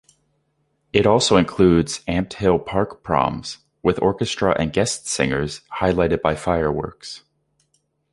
It 0.93 1.05
also 1.05 1.37
includes 1.37 1.99
"Ampthill 2.07 2.65
Park 2.65 3.03
Proms", 3.03 3.59
with 3.83 4.01
orchestra 4.01 4.55
and 4.59 4.73
guest 4.73 5.05
singers, 5.05 5.61
highlighted 5.77 6.23
by 6.23 6.33
fireworks. 6.35 7.21